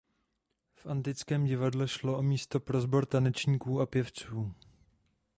[0.75, 4.53] V antickém divadle šlo o místo pro sbor tanečníků a pěvců.